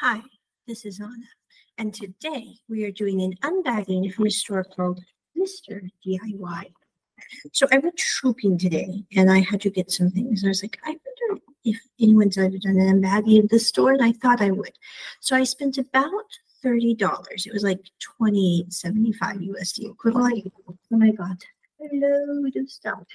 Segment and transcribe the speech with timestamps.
[0.00, 0.22] Hi,
[0.66, 1.26] this is Onna,
[1.76, 4.98] and today we are doing an unbagging from a store called
[5.38, 5.90] Mr.
[6.06, 6.72] DIY.
[7.52, 10.42] So I went shopping today and I had to get some things.
[10.42, 10.96] I was like, I
[11.28, 14.72] wonder if anyone's ever done an unbagging at the store, and I thought I would.
[15.20, 16.08] So I spent about
[16.64, 17.46] $30.
[17.46, 17.82] It was like
[18.22, 20.50] 28.75 USD equivalent.
[20.66, 21.36] Oh my god.
[21.78, 23.06] Hello, do stop.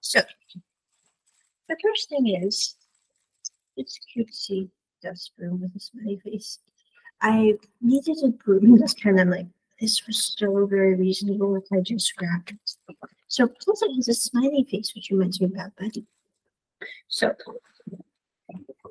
[0.00, 0.20] So
[1.68, 2.76] the first thing is
[3.76, 4.70] it's cutesy
[5.02, 6.58] dust broom with a smiley face.
[7.20, 9.46] I needed a broom that's kind of like
[9.80, 12.96] this was so very reasonable if I just grabbed it.
[13.28, 16.06] So plus it has a smiley face, which reminds me about Buddy.
[17.08, 17.34] So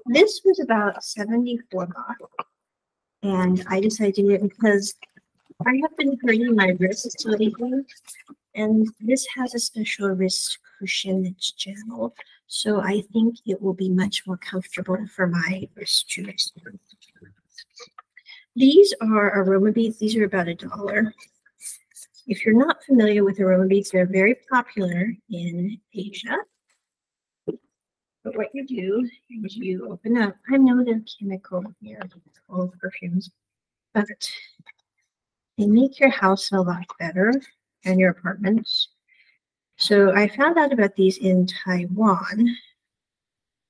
[0.05, 2.15] this was about 74 baht.
[3.23, 4.95] And I decided it because
[5.65, 7.83] I have been hurting my wrists lately.
[8.55, 12.13] And this has a special wrist cushion that's gel.
[12.47, 16.31] So I think it will be much more comfortable for my wrist to
[18.55, 19.99] These are aroma beads.
[19.99, 21.13] These are about a dollar.
[22.25, 26.37] If you're not familiar with aroma beads, they're very popular in Asia.
[27.45, 29.09] But what you do
[29.43, 32.01] is you open up, I know they're chemical here,
[32.49, 33.29] all perfumes,
[33.93, 34.05] but
[35.57, 37.33] they make your house a lot better
[37.85, 38.89] and your apartments.
[39.77, 42.55] So I found out about these in Taiwan,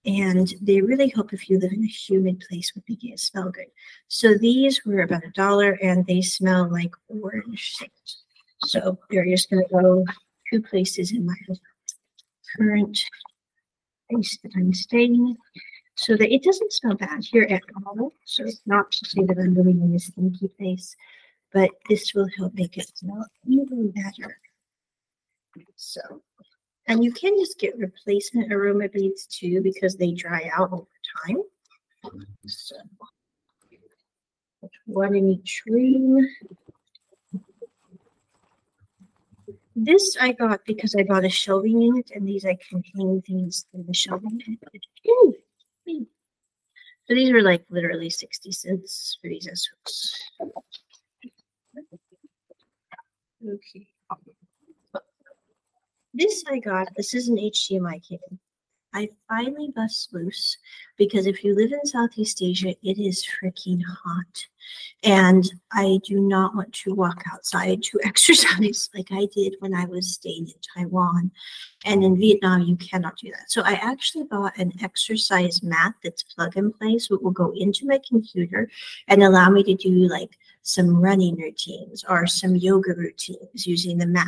[0.05, 3.49] and they really help if you live in a humid place with making it smell
[3.49, 3.65] good.
[4.07, 7.77] So these were about a dollar, and they smell like orange.
[8.63, 10.05] So they're just going to go
[10.49, 11.35] two places in my
[12.55, 13.03] current
[14.09, 15.35] place that I'm staying
[15.95, 18.13] so that it doesn't smell bad here at all.
[18.23, 20.95] So it's not to say that I'm living in a stinky place,
[21.51, 24.39] but this will help make it smell even better.
[25.75, 26.01] So,
[26.87, 30.87] and you can just get replacement aroma beads too because they dry out over
[31.25, 31.41] time.
[32.45, 32.75] So,
[34.85, 36.27] one in each ring.
[39.75, 43.65] This I got because I bought a shelving unit, and these I can hang things
[43.73, 46.07] in the shelving unit.
[47.07, 50.23] So these were like literally 60 cents for these S hooks.
[53.47, 53.87] Okay.
[56.17, 58.39] This I got, this is an HDMI cable.
[58.91, 60.57] I finally bust loose
[60.97, 64.45] because if you live in Southeast Asia, it is freaking hot.
[65.03, 69.85] And I do not want to walk outside to exercise like I did when I
[69.85, 71.29] was staying in Taiwan.
[71.85, 73.51] And in Vietnam, you cannot do that.
[73.51, 76.97] So I actually bought an exercise mat that's plug and play.
[76.97, 78.71] So it will go into my computer
[79.07, 80.35] and allow me to do like
[80.67, 84.27] some running routines or some yoga routines using the mat.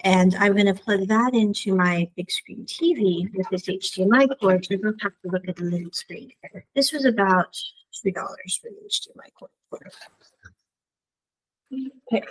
[0.00, 4.66] And I'm going to plug that into my big screen TV with this HDMI cord
[4.66, 6.32] so I don't have to look at the little screen.
[6.74, 7.56] This was about
[8.04, 9.50] $3 for the HDMI cord.
[12.12, 12.26] Okay.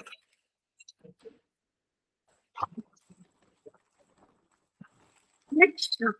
[5.51, 6.16] Next up,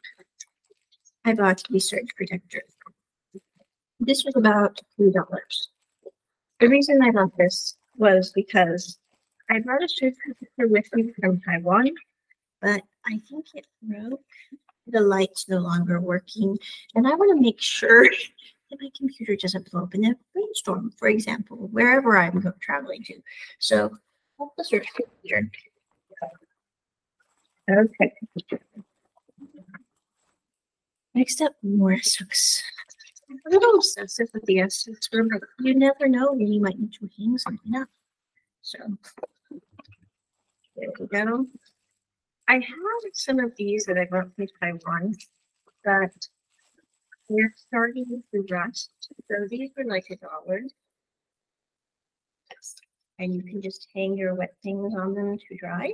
[1.26, 2.64] I bought a surge protector.
[4.00, 5.14] This was about $3.
[6.60, 8.98] The reason I bought this was because
[9.50, 11.92] I brought a surge protector with me from Taiwan,
[12.62, 14.22] but I think it broke.
[14.88, 16.58] The light's no longer working,
[16.96, 18.04] and I want to make sure
[18.70, 23.04] that my computer doesn't blow up in a rainstorm, for example, wherever I'm go- traveling
[23.04, 23.22] to.
[23.60, 23.96] So,
[24.58, 25.52] the surge protector.
[27.70, 28.14] Okay.
[31.14, 32.64] Next up, more hooks
[33.30, 36.94] a little obsessive with the essence room, but you never know when you might need
[36.94, 37.88] to hang something up.
[38.62, 38.80] So
[40.76, 41.46] there we go.
[42.48, 45.16] I have some of these that I bought from Taiwan,
[45.84, 46.12] but
[47.30, 48.92] they're starting to rust.
[49.30, 50.62] So these are like a dollar.
[53.20, 55.94] And you can just hang your wet things on them to dry.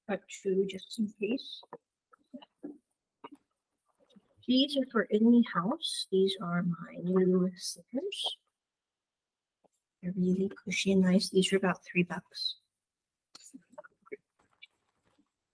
[0.07, 1.61] Got two just in case.
[4.47, 6.07] These are for in the house.
[6.11, 8.37] These are my new slippers.
[10.01, 11.29] They're really cushy and nice.
[11.29, 12.57] These are about three bucks.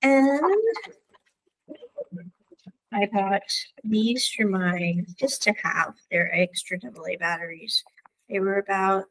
[0.03, 0.41] And
[2.93, 3.41] I bought
[3.83, 5.95] these for my just to have.
[6.09, 7.83] They're extra AA batteries.
[8.29, 9.05] They were about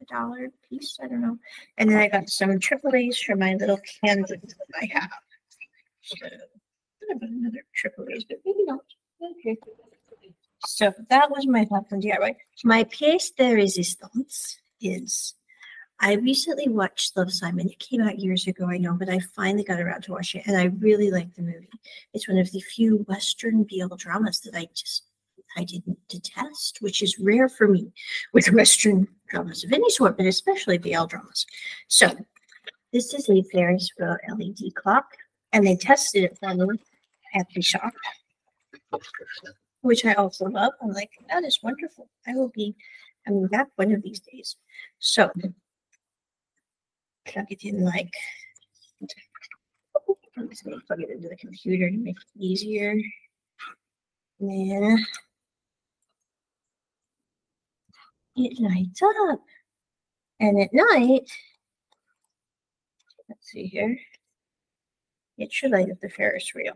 [0.00, 0.98] a dollar a piece.
[1.02, 1.38] I don't know.
[1.78, 5.10] And then I got some AAA's for my little candles that I have.
[6.02, 6.16] So
[7.08, 8.80] another AAA's, but maybe not.
[9.22, 9.56] Okay.
[10.66, 12.34] So that was my thought on DIY.
[12.64, 15.35] My pièce de résistance is
[16.00, 17.68] I recently watched Love Simon.
[17.68, 20.46] It came out years ago, I know, but I finally got around to watch it
[20.46, 21.70] and I really like the movie.
[22.12, 25.04] It's one of the few Western BL dramas that I just
[25.56, 27.90] I didn't detest, which is rare for me
[28.32, 31.46] with Western dramas of any sort, but especially BL dramas.
[31.88, 32.14] So
[32.92, 35.06] this is a Ferris wheel LED clock,
[35.52, 36.78] and they tested it for me
[37.34, 37.92] at the shop,
[39.80, 40.72] which I also love.
[40.82, 42.08] I'm like, that is wonderful.
[42.26, 42.76] I will be
[43.26, 44.56] coming back one of these days.
[44.98, 45.30] So
[47.26, 48.12] plug it in like
[50.38, 52.94] I'm just gonna plug it into the computer to make it easier.
[54.38, 54.96] Yeah.
[58.36, 59.40] It lights up.
[60.40, 61.30] And at night,
[63.28, 63.98] let's see here.
[65.38, 66.74] It should light up the Ferris wheel.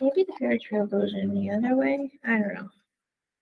[0.00, 2.10] Maybe the Ferris wheel goes in the other way.
[2.24, 2.68] I don't know.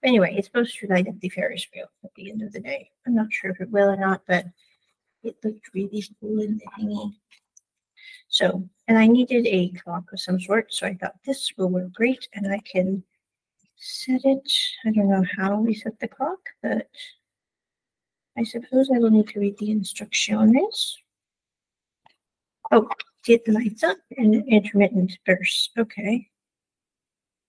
[0.02, 2.90] Anyway, it's supposed to light up the Ferris wheel at the end of the day.
[3.06, 4.44] I'm not sure if it will or not, but
[5.22, 7.14] it looked really cool in the hanging.
[8.28, 11.92] So, and I needed a clock of some sort, so I thought this will work
[11.92, 13.02] great, and I can
[13.76, 14.52] set it.
[14.86, 16.88] I don't know how we set the clock, but
[18.38, 20.98] I suppose I will need to read the instructions.
[22.70, 22.88] Oh,
[23.28, 25.70] it lights up in intermittent bursts.
[25.76, 26.28] Okay.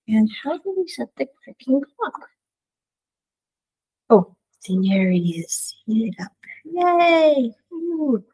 [0.06, 2.28] And how do we set the clicking clock?
[4.10, 4.36] Oh,
[4.68, 5.74] there it is.
[5.86, 6.32] Heat it up.
[6.64, 7.54] Yay!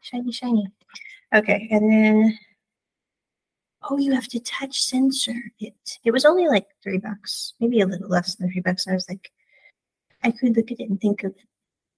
[0.00, 0.66] Shiny, shiny.
[1.34, 2.38] Okay, and then
[3.88, 5.98] oh, you have to touch sensor it.
[6.04, 8.86] It was only like three bucks, maybe a little less than three bucks.
[8.88, 9.30] I was like,
[10.22, 11.34] I could look at it and think of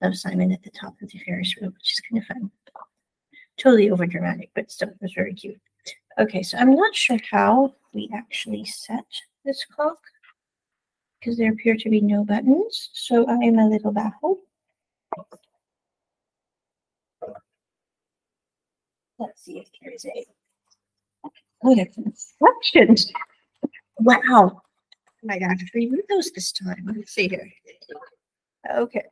[0.03, 2.50] of Simon at the top of the Ferris wheel, which is kind of fun.
[3.56, 5.61] Totally over dramatic, but still it was very cute.
[6.19, 9.06] Okay, so I'm not sure how we actually set
[9.44, 9.99] this clock
[11.20, 12.91] because there appear to be no buttons.
[12.93, 14.38] So I am a little baffled.
[19.22, 20.24] Let's see if there is a
[21.64, 23.12] Oh, there's instructions.
[23.98, 24.62] Wow.
[25.30, 26.84] I got to read those this time.
[26.96, 27.48] Let's see here.
[28.69, 29.04] Okay.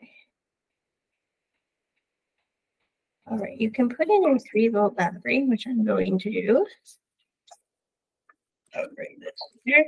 [3.30, 6.66] All right, you can put in a three volt battery, which I'm going to do.
[8.74, 9.30] I'll bring this
[9.64, 9.84] here.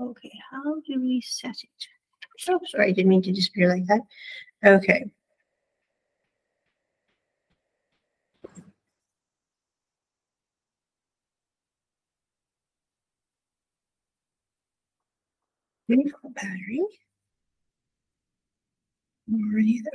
[0.00, 2.48] Okay, how do we set it?
[2.48, 4.02] Oh, sorry, I didn't mean to disappear like that.
[4.64, 5.10] Okay.
[15.88, 16.82] Battery.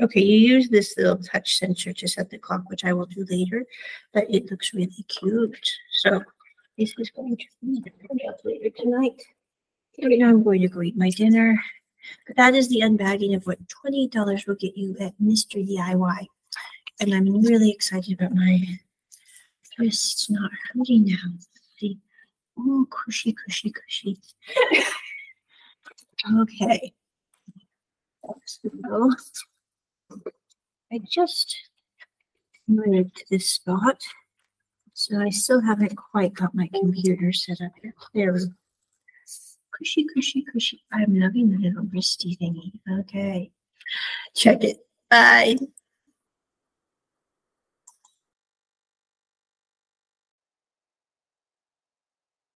[0.01, 3.25] Okay, you use this little touch sensor to set the clock, which I will do
[3.29, 3.65] later,
[4.13, 5.69] but it looks really cute.
[6.01, 6.23] So
[6.77, 9.21] this is going to be up later tonight.
[10.01, 11.61] Right now I'm going to go eat my dinner.
[12.25, 15.55] But that is the unbagging of what $20 will get you at Mr.
[15.67, 16.25] DIY.
[17.01, 18.61] And I'm really excited about my
[19.77, 21.37] wrists not hurting now.
[21.77, 21.99] See?
[22.57, 24.19] Oh, cushy, cushy, cushy.
[26.27, 26.93] Okay.
[28.45, 29.11] So
[30.91, 31.55] I just
[32.67, 34.01] moved to this spot.
[34.93, 37.93] So I still haven't quite got my computer set up here.
[38.13, 38.37] There.
[39.71, 40.83] Cushy, cushy, cushy.
[40.91, 42.73] I'm loving the little wristy thingy.
[43.01, 43.51] Okay.
[44.35, 44.77] Check it.
[45.09, 45.55] Bye.